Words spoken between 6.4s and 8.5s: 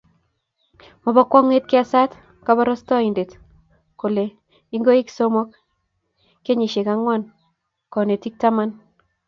kenyisiek angwan, konetik